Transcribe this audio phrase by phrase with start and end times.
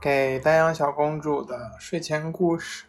[0.00, 2.86] 给丹阳小公主的睡前故事。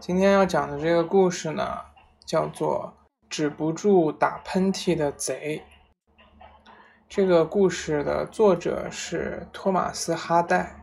[0.00, 1.80] 今天要讲的这个故事呢，
[2.24, 2.94] 叫做
[3.28, 5.62] 《止不住打喷嚏的贼》。
[7.06, 10.80] 这个故事的作者是托马斯·哈代。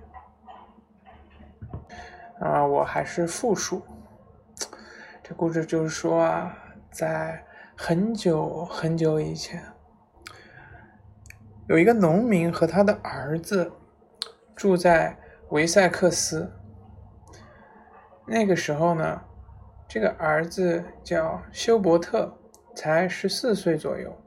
[2.40, 3.82] 啊，我还是复述。
[5.24, 6.56] 这故事就是说啊，
[6.92, 7.44] 在
[7.76, 9.74] 很久很久以前，
[11.68, 13.72] 有一个农民和他的儿子。
[14.64, 15.18] 住在
[15.50, 16.50] 维塞克斯。
[18.26, 19.22] 那个时候呢，
[19.90, 22.34] 这个儿子叫休伯特，
[22.74, 24.18] 才十四岁左右，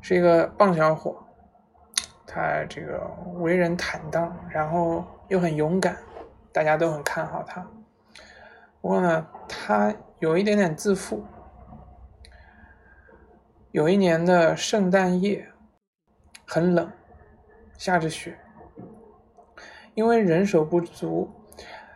[0.00, 1.22] 是一个棒小伙。
[2.26, 2.98] 他这个
[3.34, 5.98] 为人坦荡，然后又很勇敢，
[6.50, 7.60] 大家都很看好他。
[8.80, 11.22] 不过呢，他有一点点自负。
[13.72, 15.50] 有一年的圣诞夜，
[16.46, 16.90] 很冷，
[17.76, 18.38] 下着雪。
[19.96, 21.30] 因为人手不足，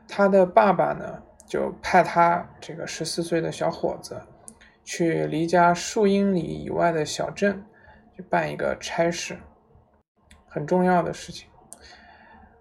[0.08, 4.22] 他的爸爸呢就派他这个十四岁的小伙子
[4.82, 7.62] 去离家数英里以外的小镇
[8.16, 9.38] 去办一个差事，
[10.48, 11.46] 很重要的事情。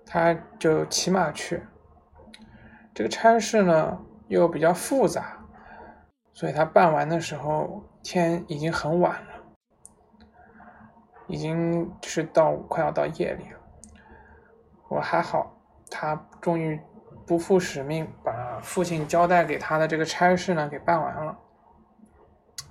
[0.06, 1.64] 他就骑马去。
[2.94, 5.40] 这个差事呢又比较复杂，
[6.34, 9.44] 所以他办完的时候天已经很晚了，
[11.28, 13.59] 已经是到快要到夜里了。
[14.90, 15.56] 我还好，
[15.90, 16.80] 他终于
[17.26, 21.38] 不负使命，把父亲交代给他的这个差事呢给办完了。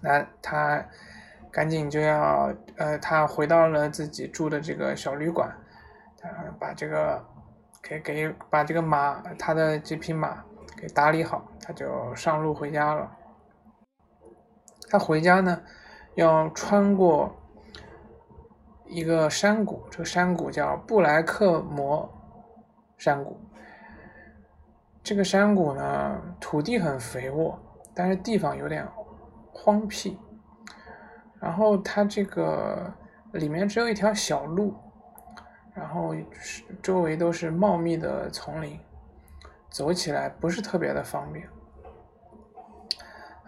[0.00, 0.84] 那他
[1.50, 5.48] 赶紧就要，呃，他回到了自己住的这个小旅馆，
[6.20, 7.24] 他把这个
[7.80, 10.44] 给给把这个马，他的这匹马
[10.76, 13.10] 给打理好，他就上路回家了。
[14.90, 15.62] 他回家呢，
[16.16, 17.34] 要穿过。
[18.88, 22.08] 一个山谷，这个山谷叫布莱克摩
[22.96, 23.38] 山谷。
[25.02, 27.58] 这个山谷呢，土地很肥沃，
[27.94, 28.86] 但是地方有点
[29.52, 30.18] 荒僻。
[31.38, 32.92] 然后它这个
[33.32, 34.74] 里面只有一条小路，
[35.74, 36.14] 然后
[36.82, 38.80] 周围都是茂密的丛林，
[39.70, 41.46] 走起来不是特别的方便。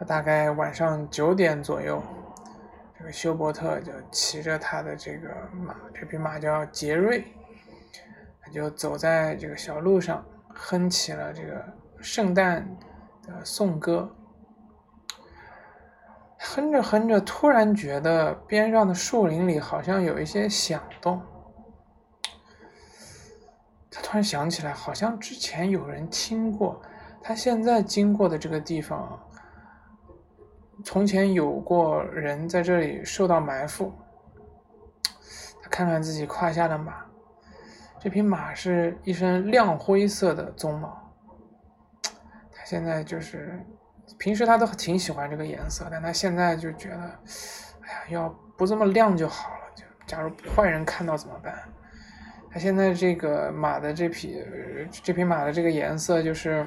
[0.07, 2.03] 大概晚上九点左右。
[3.01, 7.25] 这个休伯特就骑着他的这个马，这匹马叫杰瑞，
[8.43, 11.65] 他就走在这个小路上，哼起了这个
[12.03, 12.77] 圣诞
[13.27, 14.15] 的颂歌。
[16.41, 21.23] 哼着哼着，突然觉得边上的树林里好像有一些响动。
[23.91, 26.83] 他突然想起来，好像之前有人听过，
[27.23, 29.19] 他现在经过的这个地方。
[30.85, 33.93] 从前有过人在这里受到埋伏。
[35.63, 37.05] 他看看自己胯下的马，
[37.99, 41.13] 这匹马是一身亮灰色的鬃毛。
[42.03, 43.65] 他现在就是，
[44.19, 47.03] 平时他都挺喜欢这个颜色，但他现在就觉得，
[47.83, 49.57] 哎呀，要不这么亮就好了。
[49.75, 51.55] 就假如坏人看到怎么办？
[52.51, 54.43] 他现在这个马的这匹
[54.91, 56.67] 这匹马的这个颜色就是。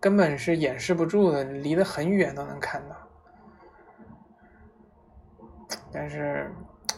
[0.00, 2.96] 根本是掩饰不住的，离得很远都能看到。
[5.90, 6.50] 但是，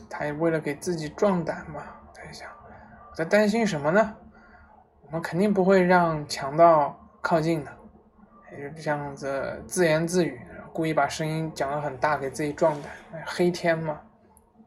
[0.08, 1.82] 他也为了给自己壮胆嘛，
[2.14, 2.50] 他就想，
[3.10, 4.14] 我在担心什么呢？
[5.02, 7.70] 我们肯定不会让强盗靠近的。
[8.52, 10.40] 也就这样子自言自语，
[10.72, 12.92] 故意把声音讲得很大，给自己壮胆。
[13.24, 14.00] 黑天嘛，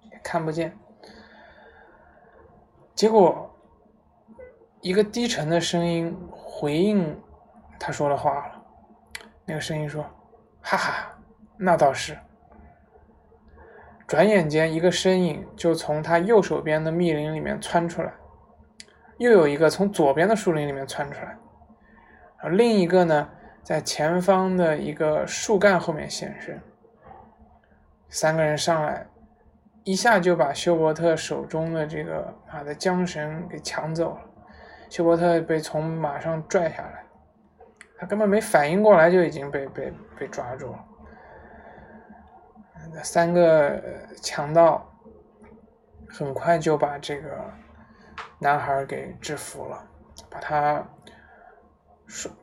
[0.09, 0.75] 也看不见。
[2.95, 3.53] 结果，
[4.81, 7.21] 一个低沉的声音回应。
[7.79, 8.63] 他说了话了，
[9.45, 10.03] 那个声音说
[10.61, 11.17] ：“哈哈，
[11.57, 12.17] 那倒是。”
[14.07, 18.13] 转眼间，一个身影就从他右手边的密林里面窜出来，
[19.17, 21.37] 又有一个从左边的树林里面窜出来，
[22.37, 23.29] 而另一个呢，
[23.63, 26.61] 在前方的一个树干后面现身。
[28.09, 29.07] 三个人上来，
[29.83, 34.21] 一下就把休伯特手中的这个马的缰绳给抢走了，
[34.89, 37.02] 休伯特被从马上拽下来。
[38.03, 40.85] 他根本没反应过来，就已经被被被抓住了。
[42.93, 43.81] 那三个
[44.21, 44.85] 强盗
[46.09, 47.29] 很快就把这个
[48.39, 49.81] 男孩给制服了，
[50.29, 50.85] 把他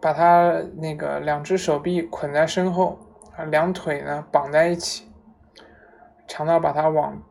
[0.01, 2.99] 把他那个两只手臂捆在身后，
[3.51, 5.13] 两腿呢绑在一起。
[6.27, 7.23] 强盗把他往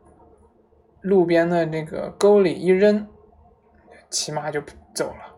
[1.00, 3.08] 路边的那个沟里一扔，
[4.08, 4.62] 骑马就
[4.94, 5.29] 走了。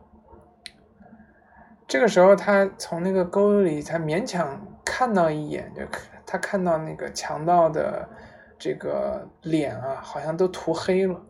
[1.92, 5.82] 这个时候，他从那个沟里才勉强看到一眼，就
[6.24, 8.08] 他看到那个强盗的
[8.58, 11.20] 这个脸啊，好像都涂黑了。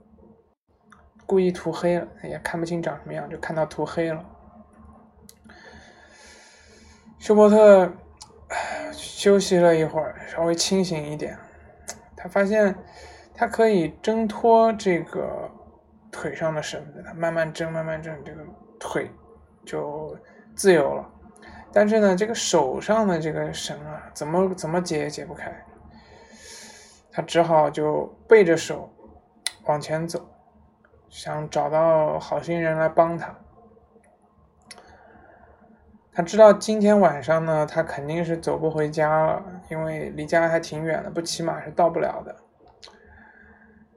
[1.27, 4.25] 故意涂黑了，也看不清长什么样，就看到涂黑了。
[7.19, 7.93] 休伯特
[8.93, 11.37] 休息了一会儿，稍微清醒一点，
[12.17, 12.73] 他发现
[13.35, 15.51] 他可以挣脱这个
[16.13, 18.45] 腿上的绳子，他慢慢挣，慢慢挣，这个
[18.79, 19.11] 腿
[19.67, 20.17] 就
[20.55, 21.09] 自由了。
[21.73, 25.65] 但是呢，这个手上的这个绳啊，怎么怎么解也解不开，
[27.11, 28.93] 他只好就背着手
[29.65, 30.29] 往前走，
[31.09, 33.35] 想找到好心人来帮他。
[36.15, 42.37] 他知道今天晚上呢，他肯定是走不回家了，因为离家还挺远的，不骑马是到不了的。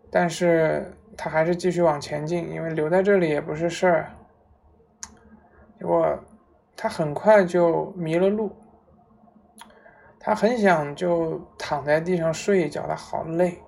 [0.10, 4.12] 但是他还是继续往前进，因为留在这里也不是事儿。
[5.78, 6.18] 结果
[6.75, 8.56] 他很快就迷了路，
[10.19, 13.62] 他很想就躺在地上睡一觉，他好累。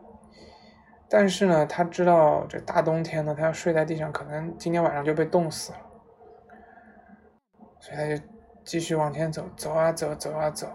[1.10, 5.80] 但是呢，他知道这大冬天的，他要睡在地上，可能今天晚上就被冻死了，
[7.80, 8.22] 所以他就。
[8.68, 10.68] 继续往前走，走啊走，走啊走，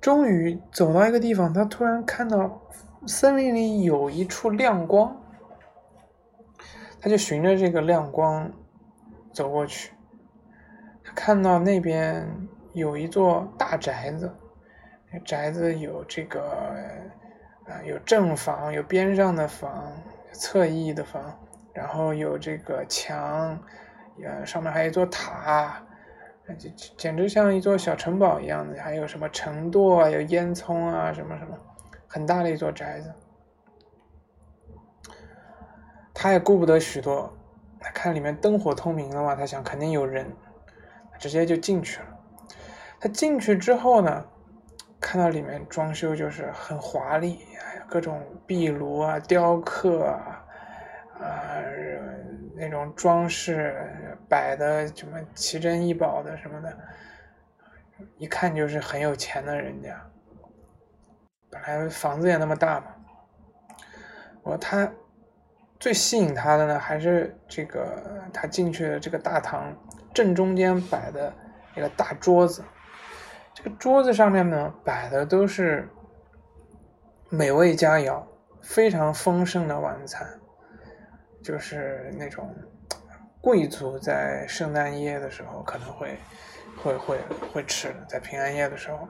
[0.00, 2.62] 终于走到一个地方，他突然看到
[3.06, 5.14] 森林里有一处亮光，
[6.98, 8.50] 他就循着这个亮光
[9.36, 9.92] 走过去，
[11.04, 12.26] 他看到那边
[12.72, 14.34] 有一座大宅子，
[15.26, 16.74] 宅子有这个
[17.66, 19.92] 啊有正房，有边上的房，
[20.32, 21.38] 侧翼的房，
[21.74, 23.62] 然后有这个墙。
[24.24, 25.82] 呃，上面还有一座塔，
[26.56, 28.82] 简简直像一座小城堡一样的。
[28.82, 31.58] 还有什么城垛啊，有烟囱啊，什么什么，
[32.08, 33.12] 很大的一座宅子。
[36.14, 37.35] 他也顾不得许多，
[37.86, 40.26] 他看里面灯火通明了嘛，他想肯定有人，
[41.20, 42.06] 直接就进去了。
[42.98, 44.26] 他进去之后呢，
[45.00, 47.38] 看到里面装修就是很华丽，
[47.88, 50.42] 各种壁炉啊、雕刻啊。
[51.20, 51.62] 啊，
[52.56, 53.72] 那种装饰
[54.28, 56.76] 摆的什么奇珍异宝的什么的，
[58.18, 60.10] 一看就是很有钱的人家。
[61.48, 62.86] 本来房子也那么大嘛，
[64.42, 64.92] 我他
[65.78, 68.02] 最吸引他的呢，还是这个
[68.32, 69.76] 他进去的这个大堂
[70.14, 71.32] 正中间摆的
[71.76, 72.64] 一个大桌子，
[73.54, 75.88] 这个桌子上面呢摆的都是
[77.28, 78.22] 美味佳肴，
[78.62, 80.26] 非常丰盛的晚餐。
[81.42, 82.52] 就是那种
[83.40, 86.18] 贵族在圣诞夜的时候可能会
[86.76, 87.20] 会会
[87.52, 89.06] 会吃的，在平安夜的时候，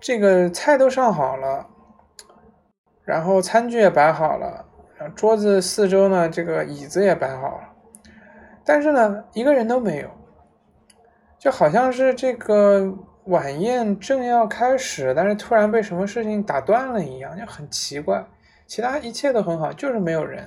[0.00, 1.68] 这个菜都上好了，
[3.04, 4.64] 然后餐具也摆好了，
[5.14, 7.68] 桌子四周呢，这个椅子也摆好了，
[8.64, 10.10] 但是呢，一个人都没有，
[11.38, 12.92] 就好像是这个
[13.24, 18.24] 晚宴正要开始，但是突然被什么事情打断了一样，就很奇怪。
[18.66, 20.46] 其他一切都很好，就是没有人。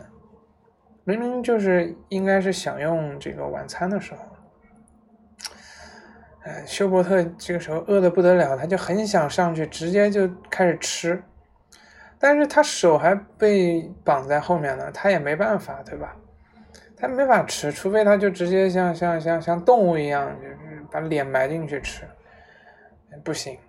[1.03, 4.19] 明明就是应该是享用这个晚餐的时候。
[6.43, 11.21] 哎，休伯特这个时候饿得不得了，他就很想上去直接就开始吃，
[12.23, 16.15] 但是他手还被绑在后面呢，他也没办法，对吧？
[16.95, 20.55] 他没法吃，除非他就直接像像像像动物一样，就是
[20.89, 22.07] 把脸埋进去吃，
[23.25, 23.59] 不行。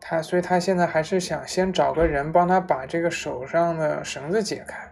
[0.00, 4.90] 他，所以他现在还是想先找个人帮他把这个手上的绳子解开，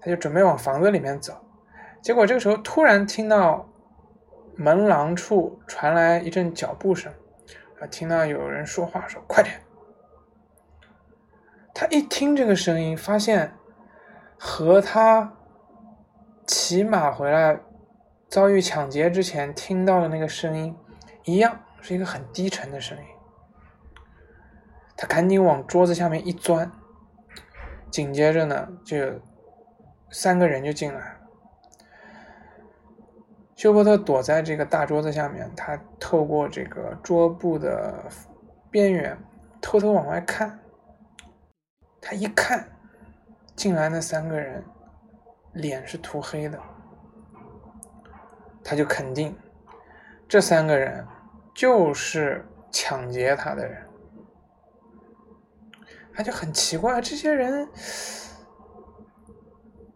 [0.00, 1.36] 他就准备往房子里面走，
[2.00, 3.68] 结果这个时候突然听到
[4.56, 7.12] 门廊处传来一阵脚步声，
[7.78, 9.60] 啊，听到有人说话，说快点。
[11.80, 13.54] 他一听这个声音，发现
[14.38, 15.32] 和他
[16.46, 17.58] 骑马回来
[18.28, 20.76] 遭遇抢劫之前听到的那个声音
[21.24, 23.04] 一样，是一个很低沉的声音。
[24.94, 26.70] 他赶紧往桌子下面一钻，
[27.90, 29.18] 紧接着呢，就
[30.10, 31.16] 三个人就进来了。
[33.56, 38.04] 休伯特躲在这个大桌子下面，他透过这个桌布的
[38.70, 39.16] 边缘
[39.62, 40.60] 偷偷往外看。
[42.00, 42.68] 他一看，
[43.54, 44.64] 进来那三个人
[45.52, 46.58] 脸是涂黑的，
[48.64, 49.36] 他就肯定
[50.28, 51.06] 这三个人
[51.54, 53.86] 就是抢劫他的人。
[56.12, 57.66] 他就很奇怪，这些人，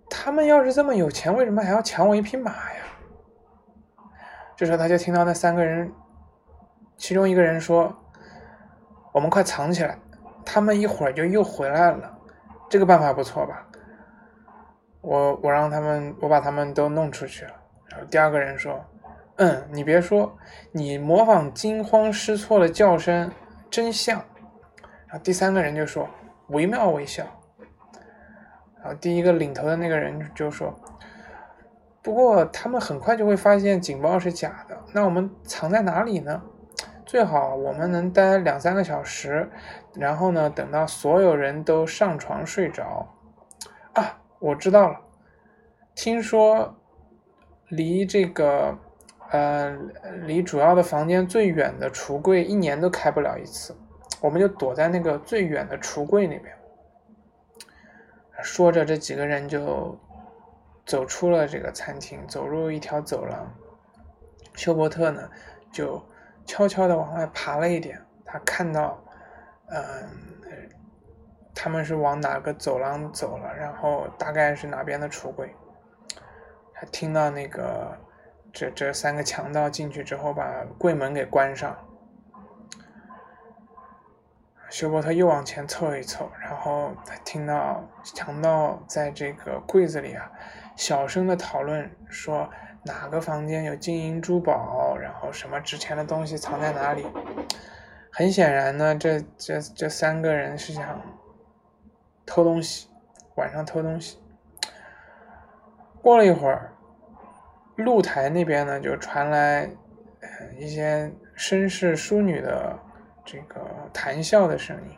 [0.08, 2.82] 他们要是这么有钱，为什么还要抢我一匹马呀？
[4.56, 5.92] 这时候他就听到那三个人，
[6.96, 7.94] 其中一个人说
[9.12, 9.98] ：“我们快藏起来，
[10.44, 12.18] 他们一会儿就又回来了。”
[12.70, 13.66] 这个办法不错吧？
[15.00, 17.52] 我我让他们，我把他们都弄出去了。
[17.90, 18.82] 然后第二个人说
[19.36, 20.36] ：“嗯，你别说，
[20.72, 23.30] 你模仿惊慌失措的叫声
[23.70, 24.18] 真像。”
[25.06, 26.08] 然后第三个人就说
[26.48, 27.22] ：“惟妙惟肖。
[28.82, 30.74] 然后第一个领头的那个人就说
[32.02, 36.42] ：“不过他们很快就会发现警报是假的，那我们藏在哪里呢？
[37.14, 39.48] 最好我们能待两三个小时，
[39.94, 43.06] 然后呢，等到所有人都上床睡着。
[43.92, 44.98] 啊，我知道了，
[45.94, 46.74] 听说
[47.68, 48.76] 离这个。”
[49.30, 49.70] 呃，
[50.26, 53.76] 离主要的房间最远的橱柜一年都开不了一次，
[54.20, 56.52] 我们就躲在那个最远的橱柜那边。
[58.42, 59.96] 说着，这几个人就
[60.84, 63.54] 走出了这个餐厅，走入一条走廊。
[64.54, 65.28] 休伯特呢，
[65.72, 66.00] 就
[66.46, 69.02] 悄悄的往外爬了一点，他看到，
[69.68, 69.82] 嗯，
[71.54, 75.54] 他们是往哪个走廊走了，然后大概是哪边的橱柜，
[76.74, 77.98] 他听到那个。
[78.56, 81.76] 这这三个强盗进去之后，把柜门给关上。
[84.70, 90.30] 休伯特又往前凑一凑，然后他听到强盗在这个柜子里啊，
[90.76, 92.48] 小声的讨论说
[92.84, 94.93] 哪个房间有金银珠宝，
[95.24, 97.06] 后什么值钱的东西藏在哪里。
[98.10, 101.00] 很显然呢，这这这三个人是想
[102.26, 102.88] 偷东西，
[103.36, 104.18] 晚上偷东西。
[106.02, 106.70] 过了一会儿。
[107.76, 109.68] 露台那边呢，就传来
[110.56, 112.78] 一些绅士淑女的
[113.24, 114.96] 这个谈笑的声音。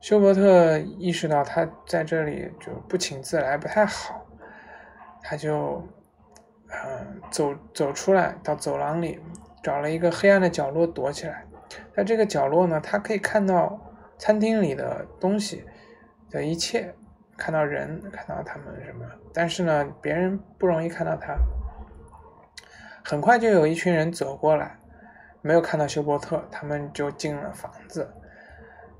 [0.00, 4.24] 休伯特意识到他在这里就不请自来不太好，
[5.24, 5.84] 他就
[6.72, 9.20] 嗯走走出来到走廊里，
[9.62, 11.44] 找了一个黑暗的角落躲起来。
[11.94, 13.78] 在这个角落呢，他可以看到
[14.18, 15.64] 餐厅里的东西
[16.30, 16.94] 的一切。
[17.34, 19.04] 看到人，看到他们什么？
[19.32, 21.34] 但是呢，别人不容易看到他。
[23.02, 24.78] 很快就有一群人走过来，
[25.40, 28.14] 没有看到休伯特，他们就进了房子。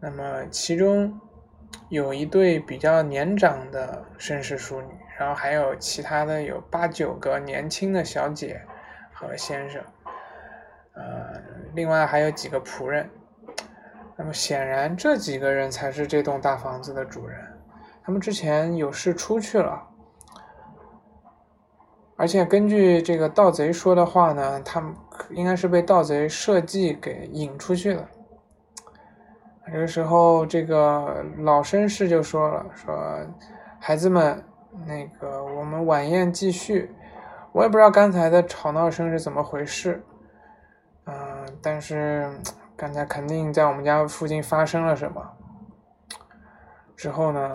[0.01, 1.21] 那么其中
[1.89, 4.89] 有一对比较年长的绅士淑女，
[5.19, 8.61] 然后还有其他的有八九个年轻的小姐
[9.13, 9.83] 和先生，
[10.95, 11.41] 呃，
[11.75, 13.09] 另外还有几个仆人。
[14.17, 17.41] 那么显然这几个人才是这栋大房子的主人。
[18.05, 19.83] 他们之前有事出去了，
[22.17, 24.95] 而且根据这个盗贼说的话呢，他们
[25.31, 28.09] 应该是被盗贼设计给引出去的。
[29.73, 32.95] 这个时候，这个老绅士就说了：“说
[33.79, 34.45] 孩子们，
[34.87, 36.95] 那个我们晚宴继续。
[37.53, 40.03] 我也不知道刚才的吵闹声是怎么回事，
[41.05, 41.15] 嗯，
[41.63, 42.31] 但是
[42.77, 45.23] 刚才肯定在我们家附近发生了什么。
[46.97, 47.55] 之后呢？”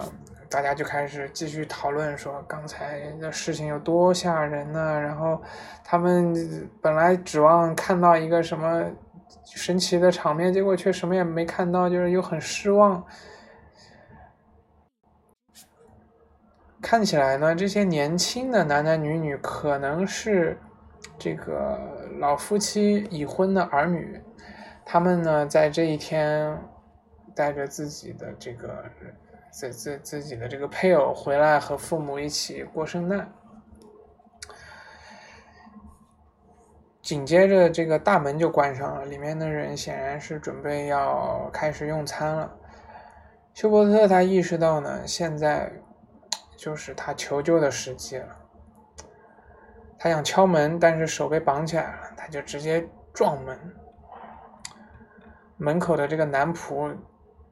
[0.50, 4.98] 大家就开始继续讨论，说刚才的事情有多吓人呢？
[4.98, 5.42] 然后
[5.84, 6.34] 他们
[6.82, 8.82] 本来指望看到一个什么
[9.44, 13.06] 神奇的场面，结果却什么也没看到，就是又很失望。
[16.82, 20.58] 看起来呢，这些年轻的男男女女可能是
[21.18, 21.80] 这个
[22.20, 24.22] 老夫妻已婚的儿女，
[24.86, 26.58] 他们呢在这一天
[27.36, 28.84] 带着自己的这个。
[29.50, 33.28] 自自自己的这个配偶回来和父母一起过圣诞，
[37.02, 42.56] 紧接着这个大门就关上了，里面的人显然是准备要开始用餐了。
[43.56, 45.72] 休伯特他意识到呢，现在
[46.58, 48.28] 就是他求救的时机了。
[49.98, 53.58] 他想敲门，但是手被绑起来了，他就直接撞门。
[55.56, 56.94] 门口的这个男仆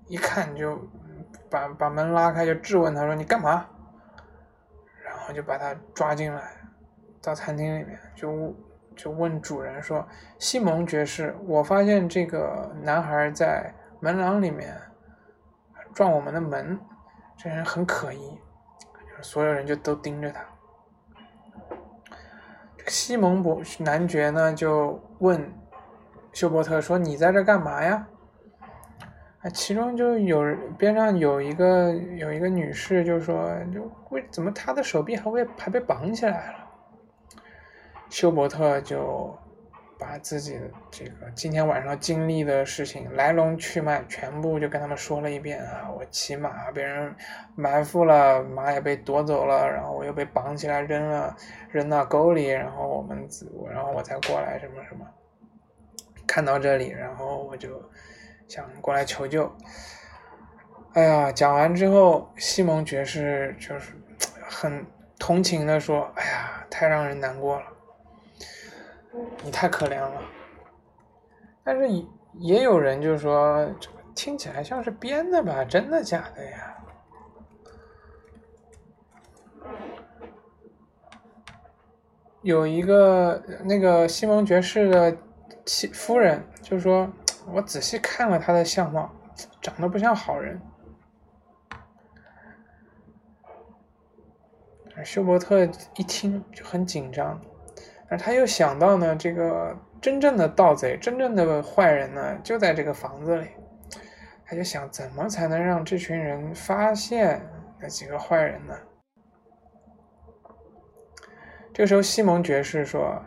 [0.07, 0.77] 一看就。
[1.47, 3.65] 把把门拉开，就质问他说：“你干嘛？”
[5.05, 6.57] 然后就把他抓进来，
[7.21, 8.53] 到餐厅里面，就
[8.95, 10.05] 就问主人说
[10.39, 14.75] ：“西蒙爵士，我发现这个男孩在门廊里面
[15.93, 16.77] 撞我们的门，
[17.37, 18.37] 这人很可疑。”
[19.21, 20.45] 所有人就都盯着他。
[22.87, 25.51] 西蒙伯男爵呢，就问
[26.33, 28.07] 休伯特说：“你在这干嘛呀？”
[29.41, 30.43] 啊其中就有
[30.77, 36.59] 边上有一个有一个女士就说：“就为怎么她的手臂还被还被绑起来了？”
[38.09, 39.35] 休伯特就
[39.97, 40.61] 把自己的
[40.91, 45.89] 这个今天晚上经历的事情来龙去脉全部就跟他们说了一遍啊！
[45.91, 47.15] 我骑马被人
[47.55, 51.35] 埋伏了，马也被夺走了，然后我又被绑起来扔了
[51.71, 53.27] 扔到沟里，然后我们
[53.69, 55.05] 然后我才过来什么什么，
[56.27, 57.69] 看到这里，然后我就。
[58.47, 59.51] 想过来求救，
[60.93, 61.31] 哎呀！
[61.31, 63.99] 讲完之后，西蒙爵士就是
[64.47, 64.85] 很
[65.17, 67.65] 同情的说：“哎呀，太让人难过了，
[69.43, 70.21] 你太可怜了。”
[71.63, 73.67] 但是也也有人就是说，
[74.13, 75.63] 听起来像是编的吧？
[75.63, 76.71] 真的假的呀？
[82.41, 85.17] 有一个那个西蒙爵士的
[85.65, 87.11] 妻夫人就说
[87.51, 89.11] ：“我仔细看了他的相貌，
[89.61, 90.61] 长得不像好人。”
[95.03, 97.41] 休伯特一听就很紧张，
[98.09, 103.47] 而他又想到呢，这个真正的盗贼、真正的坏人呢，就在这个房子里。
[104.45, 107.41] 他就想，怎么才能让这群人发现
[107.79, 108.75] 那几个坏人呢？
[111.73, 113.19] 这个时候，西蒙爵士说：“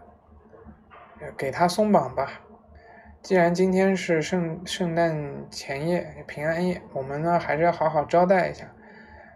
[1.37, 2.41] 给他松绑吧。
[3.21, 8.65] 既然今天是圣圣诞前夜、平安夜，我们呢还是要好好招待一下。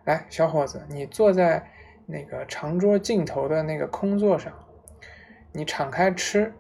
[0.05, 1.69] 来，小伙子，你坐在
[2.07, 4.53] 那个长桌尽头的那个空座上，
[5.53, 6.53] 你敞开吃。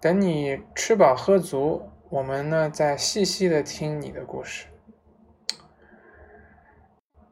[0.00, 4.66] 等你吃饱喝足，我们呢再细细的听你的故事。”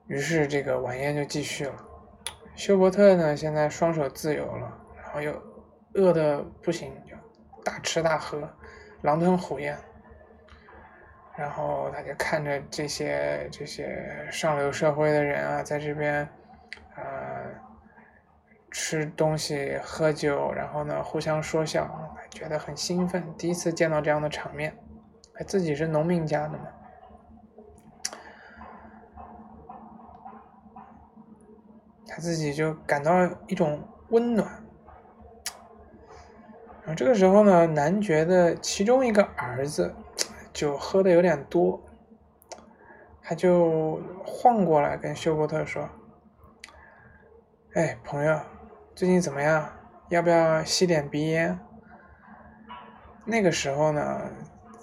[0.08, 1.74] 于是，这个晚宴就继续了。
[2.54, 5.32] 休伯特呢，现在双手自由了，然后又
[5.94, 7.14] 饿的不行，就
[7.62, 8.48] 大吃大喝，
[9.02, 9.76] 狼吞虎咽。
[11.36, 16.26] 然后他就看着这些这些上流社会的人啊，在这边，
[16.94, 17.44] 呃，
[18.78, 21.88] 吃东西喝酒，然后呢互相说笑，
[22.30, 24.76] 觉得很兴奋，第一次见到这样的场面，
[25.32, 26.66] 他自己是农民家的嘛。
[32.06, 33.12] 他自己就感到
[33.46, 34.46] 一种温暖，
[36.82, 39.94] 然后这个时候呢，男爵的其中一个儿子
[40.52, 41.82] 酒喝的有点多，
[43.22, 45.88] 他就晃过来跟休伯特说
[47.72, 48.38] ：“哎，朋友，
[48.96, 49.70] 最近怎么样？
[50.08, 51.58] 要不要吸点鼻烟？”
[53.26, 54.22] 那个时候呢，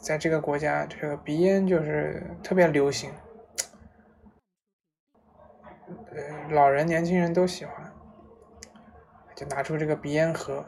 [0.03, 3.11] 在这个国家，这个鼻烟就是特别流行。
[6.11, 7.91] 呃，老人、年轻人都喜欢，
[9.35, 10.63] 就拿出这个鼻烟盒。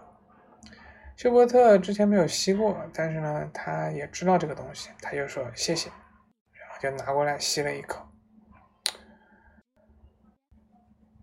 [1.16, 8.08] 休伯特之前没有吸过，但是呢，他也知道这个东西，他就说谢谢，然后就拿过来吸了一口。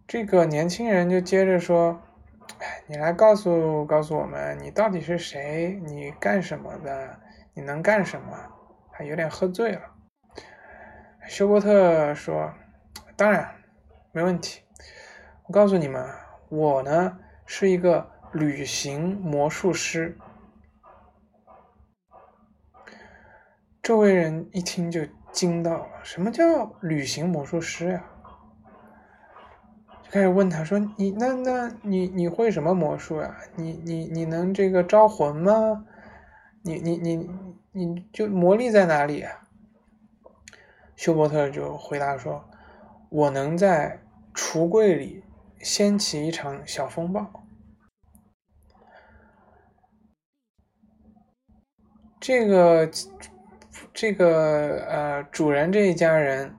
[0.06, 2.02] 这个年轻人就接着说：“，
[2.86, 5.80] 你来告诉告诉我们，你到底是谁？
[5.84, 7.18] 你干什么的？
[7.54, 8.36] 你能干什么？”
[8.92, 9.82] 还有点喝醉了。
[11.26, 12.52] 休伯特说
[13.16, 13.54] ：“当然。”
[14.14, 14.62] 没问题，
[15.46, 16.06] 我告诉你们，
[16.50, 20.18] 我呢是一个旅行魔术师。
[23.82, 25.00] 周围人一听就
[25.32, 28.04] 惊到了，什么叫旅行魔术师呀？
[30.12, 33.34] 开始问他说：“你那那你你会什么魔术呀？
[33.56, 35.86] 你你你能这个招魂吗？
[36.62, 37.30] 你你你
[37.72, 39.48] 你就魔力在哪里啊？”
[40.96, 42.44] 休伯特就回答说。
[43.08, 44.00] 我能在
[44.34, 45.22] 橱柜里
[45.60, 47.30] 掀起一场小风暴。
[52.18, 52.90] 这个，
[53.92, 56.56] 这个呃，主人这一家人，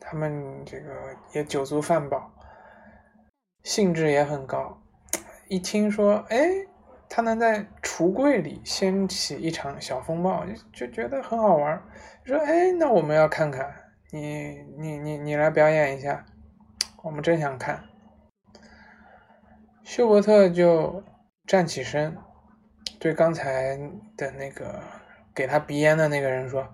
[0.00, 0.90] 他们这个
[1.32, 2.28] 也酒足饭饱，
[3.62, 4.80] 兴致也很高。
[5.48, 6.48] 一听说，哎，
[7.08, 11.82] 他能在橱柜里掀起一场小风暴，就觉得很好玩，
[12.24, 13.74] 说，哎，那我们要看看。
[14.10, 16.24] 你你你你来表演一下，
[17.02, 17.84] 我们真想看。
[19.84, 21.02] 休伯特就
[21.46, 22.16] 站起身，
[22.98, 23.76] 对刚才
[24.16, 24.82] 的那个
[25.34, 26.66] 给他鼻烟的那个人说：“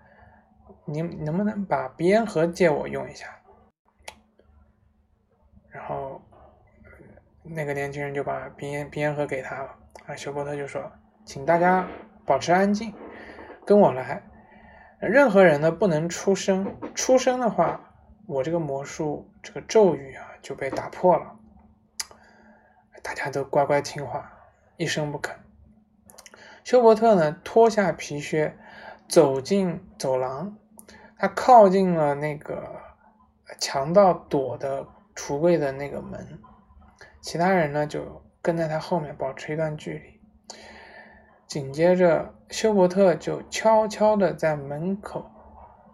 [0.86, 3.26] 你能不能把鼻烟盒借我用一下？”
[5.70, 6.20] 然后
[7.44, 9.76] 那个年轻人就把鼻烟鼻烟盒给他了。
[10.06, 10.90] 啊，休伯特就说
[11.24, 11.86] ：“请大家
[12.26, 12.92] 保持安静，
[13.64, 14.22] 跟我来。”
[14.98, 17.92] 任何人呢不能出声，出声的话，
[18.26, 21.36] 我这个魔术这个咒语啊就被打破了。
[23.02, 24.32] 大家都乖乖听话，
[24.78, 25.32] 一声不吭。
[26.62, 28.56] 休伯特呢脱下皮靴，
[29.06, 30.56] 走进走廊，
[31.18, 32.80] 他靠近了那个
[33.58, 36.40] 强盗躲的橱柜的那个门，
[37.24, 40.20] 其他人呢就跟在他后面，保持一段距离。
[41.46, 45.30] 紧接着，休伯特就悄悄地在门口，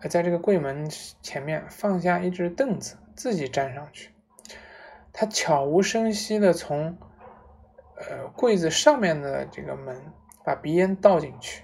[0.00, 0.90] 呃，在这个柜门
[1.22, 4.10] 前面放下一只凳子，自己站上去。
[5.12, 6.98] 他悄无声息地从，
[7.94, 10.02] 呃，柜子上面的这个门
[10.44, 11.62] 把鼻烟倒进去，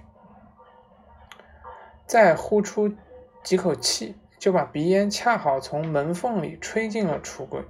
[2.06, 2.94] 再呼出
[3.42, 7.64] 几口气，就把鼻烟恰好从门缝里吹进了橱柜。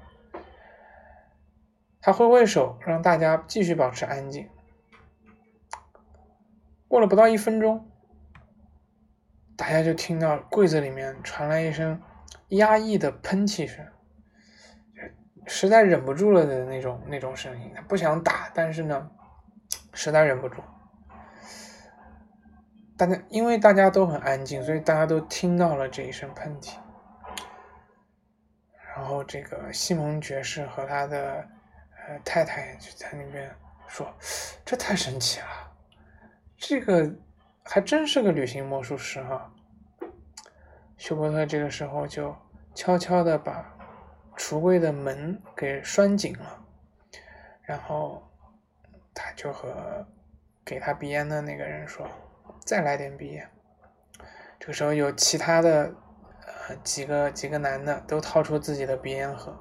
[2.07, 4.49] 他挥挥手，让大家继续保持安静。
[6.87, 7.91] 过了不到一分钟，
[9.57, 12.01] 大家就听到柜子里面传来一声
[12.51, 13.85] 压抑的喷嚏声，
[15.49, 17.73] 实在忍不住了的那种那种声音。
[17.75, 19.11] 他不想打，但是呢，
[19.93, 20.63] 实在忍不住。
[22.97, 26.77] 大家因为大家都很安静，所以大家都听到了这一声喷嚏。
[28.95, 31.49] 然后这个西蒙爵士和他的
[32.25, 33.55] 太太就在那边
[33.89, 34.13] 说
[34.65, 35.47] ：“这太神奇了，
[36.57, 37.15] 这个
[37.63, 39.53] 还真是个旅行魔术师哈。”
[40.99, 42.35] 休伯特这个时候就
[42.75, 43.77] 悄悄的把
[44.37, 46.65] 橱柜的门给拴紧了，
[47.63, 48.23] 然后
[49.15, 50.07] 他就和
[50.65, 52.09] 给他鼻烟的那个人说
[52.65, 53.51] ：“再来点鼻烟。”
[54.59, 55.95] 这个时候有其他的
[56.47, 56.77] 呃。
[56.83, 59.57] 几个几个男的都掏出自己的鼻烟盒，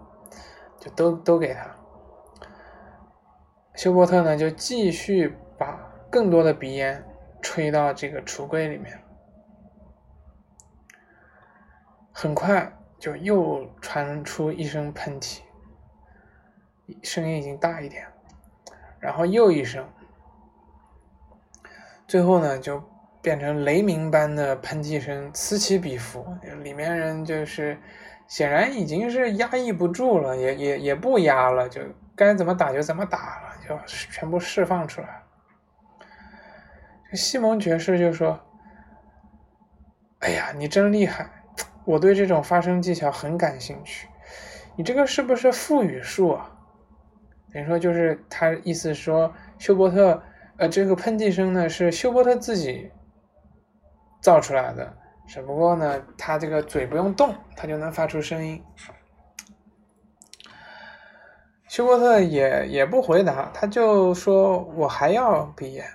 [0.79, 1.69] 就都都给他。
[3.75, 5.77] 休伯特呢，就继续把
[6.09, 7.03] 更多的鼻烟
[7.41, 8.99] 吹到这个橱柜里面。
[12.11, 15.41] 很快就又传出一声喷嚏，
[17.03, 18.07] 声音已经大一点，
[18.99, 19.87] 然后又一声，
[22.07, 22.83] 最后呢就。
[23.21, 26.23] 变成雷鸣般的喷嚏声，此起彼伏，
[26.61, 27.75] 里面人就是
[28.27, 31.81] 显然已经是压抑不住了，也也也不压了，就
[32.15, 35.23] 该怎么打就怎么打了，就全部释放出来。
[37.09, 38.39] 这西蒙爵士就说
[40.19, 41.29] ：“哎呀，你真厉害，
[41.85, 44.07] 我对这种发声技巧很感兴趣。
[44.75, 46.51] 你这个是不是腹语术啊？
[47.53, 50.21] 等于说就是他意思说，休伯特，
[50.57, 52.91] 呃，这个喷嚏声呢是休伯特自己。”
[54.21, 54.97] 造出来的，
[55.27, 58.63] 只不过呢，他这个嘴不用动，他就能发出声音。
[61.75, 65.85] 休伯特也也不回答，他就说：“我还要鼻烟。”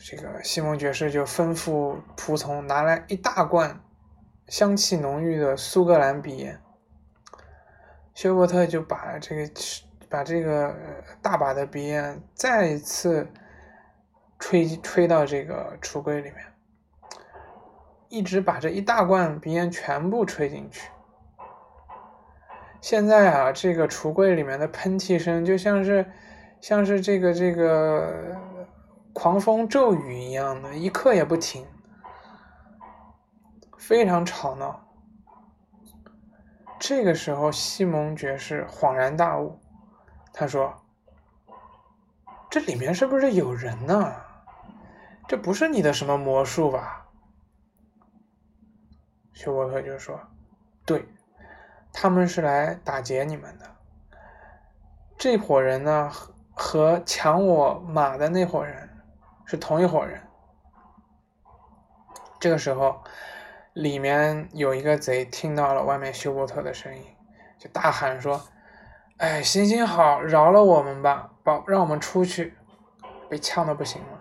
[0.00, 3.78] 这个西蒙爵士就吩咐仆从拿来一大罐
[4.48, 6.58] 香气浓郁的苏格兰鼻烟。
[8.14, 9.52] 休伯特就把这个
[10.08, 10.74] 把这个
[11.20, 13.28] 大把的鼻烟再一次。
[14.38, 16.38] 吹吹到这个橱柜里面，
[18.08, 20.88] 一直把这一大罐鼻烟全部吹进去。
[22.82, 26.04] 现在啊，这个橱柜里面的喷嚏声就像是，
[26.60, 28.36] 像是这个这个
[29.12, 31.64] 狂风骤雨一样的，一刻也不停，
[33.78, 34.84] 非常吵闹。
[36.80, 39.60] 这个时候，西蒙爵士恍然大悟，
[40.32, 40.74] 他说
[42.50, 44.12] ：“这里面是不是有人呢？”
[45.28, 47.06] 这不是你的什么魔术吧？
[49.32, 50.18] 休伯特就说
[50.84, 51.06] ：“对，
[51.92, 53.66] 他们是来打劫你们的。
[55.16, 56.10] 这伙人呢，
[56.54, 58.88] 和抢我马的那伙人
[59.44, 60.20] 是同一伙人。”
[62.40, 63.04] 这个时候，
[63.72, 67.04] 里面有一个贼听到了外面休伯特的声音，
[67.56, 68.42] 就大喊说
[69.18, 72.54] ：“哎，行行好，饶了我们吧，保让我们出去。”
[73.30, 74.20] 被呛的不行了。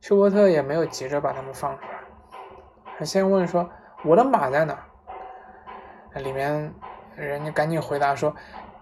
[0.00, 1.98] 休伯特也没有急着把他们放出来，
[2.96, 3.68] 他先问说
[4.06, 4.85] ：“我的马在哪？”
[6.20, 6.74] 里面
[7.14, 8.34] 人家赶紧回答说：“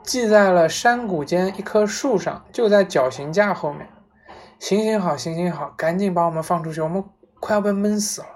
[0.02, 3.88] 系在了山谷间一棵树上，就在绞刑架后面。”
[4.60, 7.04] 行行好，行行好，赶紧把我们放出去，我们
[7.40, 8.28] 快要被闷死了。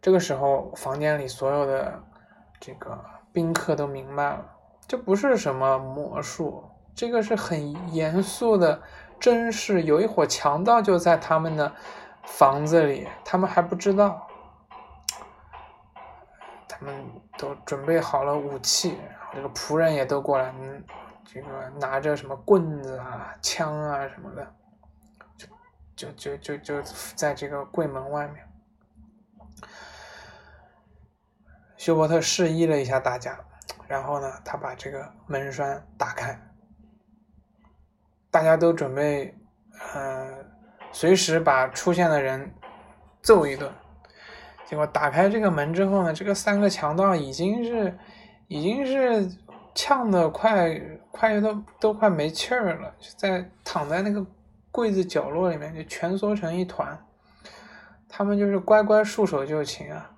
[0.00, 2.02] 这个时候，房间里所有的
[2.58, 2.98] 这个
[3.32, 4.46] 宾客都明白了，
[4.86, 8.80] 这不是什么魔术，这个是很严肃的。
[9.18, 11.70] 真是有一伙强盗就在他们的
[12.24, 14.26] 房子里，他们还不知道。
[16.80, 17.04] 他们
[17.36, 20.50] 都准备好了武器，然后这个仆人也都过来，
[21.26, 24.54] 这个拿着什么棍子啊、枪啊什么的，
[25.36, 26.82] 就就就就就
[27.14, 28.48] 在这个柜门外面。
[31.76, 33.38] 休伯特示意了一下大家，
[33.86, 36.40] 然后呢，他把这个门栓打开。
[38.30, 39.36] 大家都准备，
[39.92, 40.42] 呃，
[40.92, 42.54] 随时把出现的人
[43.22, 43.70] 揍一顿。
[44.70, 47.98] 结果打开这个门之后呢，这个三个强盗已经是，
[48.46, 49.28] 已经是
[49.74, 50.80] 呛得快
[51.10, 54.24] 快都都快没气儿了，在躺在那个
[54.70, 56.96] 柜子角落里面就蜷缩成一团。
[58.08, 60.08] 他们就是乖乖束手就擒啊，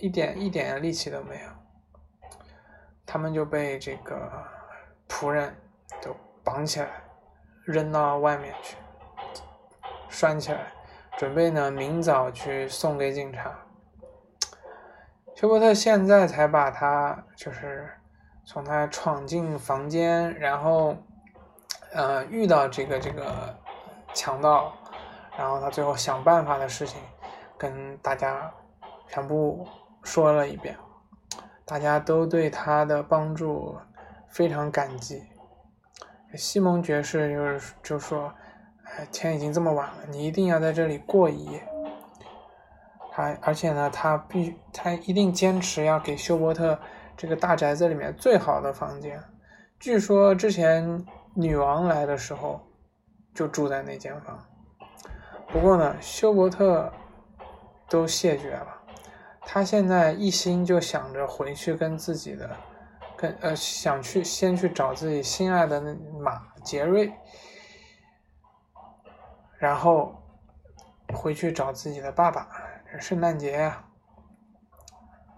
[0.00, 1.48] 一点一点力气都没有。
[3.06, 4.28] 他们就被这个
[5.08, 5.54] 仆人
[6.02, 6.14] 都。
[6.44, 6.88] 绑起来，
[7.64, 8.76] 扔到外面去，
[10.08, 10.72] 拴起来，
[11.16, 13.52] 准备呢明早去送给警察。
[15.34, 17.90] 休伯特现在才把他就是
[18.44, 20.96] 从他闯进房间，然后
[21.92, 23.54] 呃遇到这个这个
[24.14, 24.72] 强盗，
[25.36, 27.00] 然后他最后想办法的事情
[27.58, 28.50] 跟大家
[29.08, 29.66] 全部
[30.02, 30.76] 说了一遍，
[31.64, 33.76] 大家都对他的帮助
[34.28, 35.24] 非常感激。
[36.34, 38.32] 西蒙爵士就是就说：“，
[38.96, 41.62] 哎天已经这么晚了，你一定要在这里过一夜。”
[43.12, 46.78] 他而且呢，他必他一定坚持要给休伯特
[47.16, 49.22] 这个大宅子里面最好的房间。
[49.78, 51.04] 据说之前
[51.34, 52.60] 女王来的时候
[53.34, 54.38] 就住在那间房。
[55.48, 56.92] 不过呢，休伯特
[57.88, 58.66] 都谢绝了，
[59.42, 62.50] 他现在一心就想着回去跟自己的。
[63.18, 67.10] 跟呃想去先去找自己心爱的那马杰瑞，
[69.58, 70.14] 然后
[71.14, 72.48] 回去找自己的爸爸。
[73.00, 73.84] 圣诞节呀，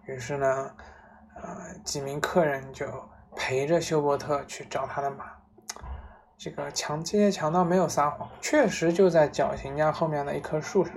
[0.06, 0.70] 于是呢，
[1.36, 2.86] 呃几名客人就
[3.34, 5.24] 陪着休伯特去找他的马。
[6.36, 10.94] 这个强这些强盗没有撒谎，确实就在绞刑架后面的一棵树上。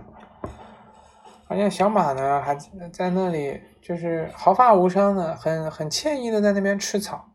[1.48, 2.56] 而且小马呢还
[2.92, 3.62] 在那里。
[3.82, 7.32] 就是毫发无伤的，很很惬意的在那边吃草。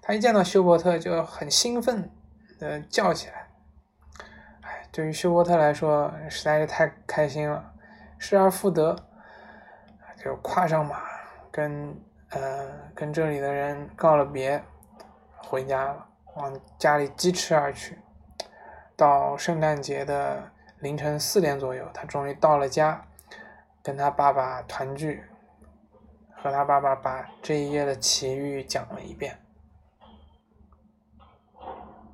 [0.00, 2.08] 他一见到休伯特就很兴奋
[2.60, 3.43] 的叫起来。
[4.94, 7.72] 对于休伯特来说实在是太开心了，
[8.16, 8.94] 失而复得，
[10.16, 11.02] 就跨上马，
[11.50, 14.62] 跟呃跟这里的人告了别，
[15.36, 17.98] 回家了，往家里疾驰而去。
[18.94, 23.04] 到圣诞节的凌晨四点左右，他终于到了家，
[23.82, 25.24] 跟他爸爸团聚。
[26.36, 29.43] 和他爸爸把这一夜的奇遇讲了一遍。